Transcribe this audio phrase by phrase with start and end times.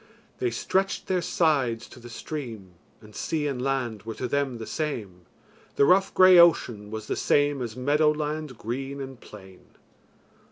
[0.39, 4.65] They stretched their sides to the stream, And sea and land were to them the
[4.65, 5.27] same,
[5.75, 9.61] The rough grey ocean was the same As meadow land green and plain.